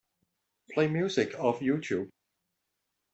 Play 0.71 0.87
music 0.87 1.39
off 1.39 1.59
Youtube. 1.59 2.09